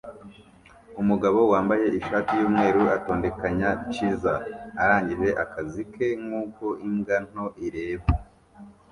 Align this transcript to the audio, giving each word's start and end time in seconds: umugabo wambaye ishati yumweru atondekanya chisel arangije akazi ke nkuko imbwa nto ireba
umugabo 1.01 1.39
wambaye 1.51 1.85
ishati 1.99 2.31
yumweru 2.41 2.81
atondekanya 2.95 3.69
chisel 3.93 4.39
arangije 4.81 5.29
akazi 5.43 5.81
ke 5.93 6.07
nkuko 6.23 6.65
imbwa 6.87 7.17
nto 7.27 7.45
ireba 7.65 8.07